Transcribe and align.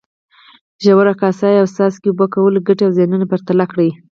ژور، 0.83 1.07
کاسه 1.21 1.47
یي 1.53 1.57
او 1.61 1.67
څاڅکي 1.75 2.07
اوبه 2.09 2.25
کولو 2.33 2.59
ګټې 2.67 2.83
او 2.85 2.91
زیانونه 2.97 3.25
پرتله 3.31 3.65
کړئ. 3.71 3.89